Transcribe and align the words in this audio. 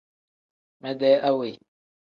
Mede 0.81 1.11
awe. 1.29 1.49